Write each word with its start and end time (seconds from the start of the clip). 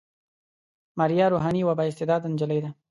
ماريه 0.97 1.27
روحاني 1.33 1.59
يوه 1.63 1.73
با 1.77 1.83
استعداده 1.91 2.27
نجلۍ 2.33 2.59
ده. 2.63 2.69